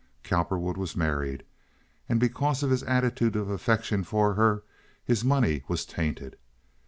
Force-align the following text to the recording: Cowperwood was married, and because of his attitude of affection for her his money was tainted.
Cowperwood 0.23 0.77
was 0.77 0.95
married, 0.97 1.43
and 2.09 2.19
because 2.19 2.63
of 2.63 2.71
his 2.71 2.81
attitude 2.81 3.35
of 3.35 3.51
affection 3.51 4.03
for 4.03 4.33
her 4.33 4.63
his 5.05 5.23
money 5.23 5.61
was 5.67 5.85
tainted. 5.85 6.39